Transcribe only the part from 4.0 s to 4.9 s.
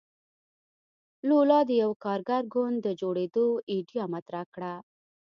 مطرح کړه.